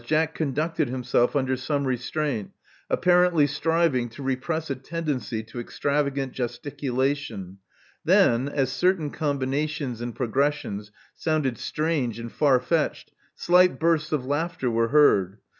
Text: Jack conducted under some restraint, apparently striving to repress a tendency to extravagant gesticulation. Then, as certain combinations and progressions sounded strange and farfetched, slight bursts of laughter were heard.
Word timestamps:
Jack 0.03 0.33
conducted 0.33 0.91
under 0.91 1.55
some 1.55 1.85
restraint, 1.85 2.49
apparently 2.89 3.45
striving 3.45 4.09
to 4.09 4.23
repress 4.23 4.71
a 4.71 4.75
tendency 4.75 5.43
to 5.43 5.59
extravagant 5.59 6.33
gesticulation. 6.33 7.59
Then, 8.03 8.49
as 8.49 8.71
certain 8.71 9.11
combinations 9.11 10.01
and 10.01 10.15
progressions 10.15 10.89
sounded 11.13 11.59
strange 11.59 12.17
and 12.17 12.31
farfetched, 12.31 13.11
slight 13.35 13.79
bursts 13.79 14.11
of 14.11 14.25
laughter 14.25 14.71
were 14.71 14.87
heard. 14.87 15.37